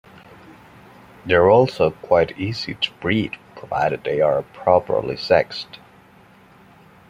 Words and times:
They 1.27 1.35
are 1.35 1.47
also 1.47 1.91
quite 1.91 2.35
easy 2.39 2.73
to 2.73 2.91
breed 2.93 3.37
provided 3.55 4.03
they 4.03 4.19
are 4.19 4.41
properly 4.41 5.15
sexed. 5.15 5.77